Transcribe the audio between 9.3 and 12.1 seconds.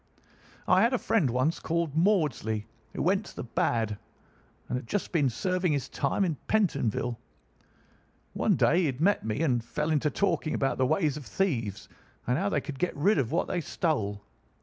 and fell into talk about the ways of thieves,